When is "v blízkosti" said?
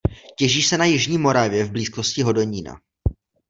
1.65-2.21